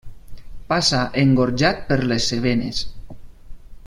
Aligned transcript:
Passa 0.71 1.01
engorjat 1.25 1.83
per 1.91 1.99
les 2.13 2.31
Cevenes. 2.33 2.81